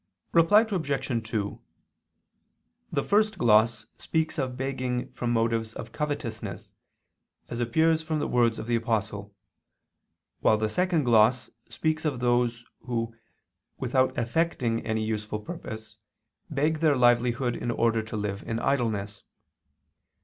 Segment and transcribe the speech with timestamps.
[0.33, 1.27] Reply Obj.
[1.29, 1.61] 2:
[2.91, 6.73] The first gloss speaks of begging from motives of covetousness,
[7.49, 9.31] as appears from the words of the Apostle;
[10.39, 13.15] while the second gloss speaks of those who
[13.77, 15.97] without effecting any useful purpose,
[16.49, 19.21] beg their livelihood in order to live in idleness.